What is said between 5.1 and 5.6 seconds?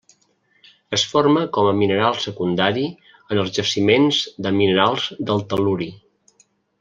del